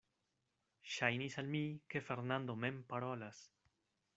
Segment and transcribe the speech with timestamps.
[0.93, 1.61] Ŝajnis al mi,
[1.95, 3.45] ke Fernando mem parolas.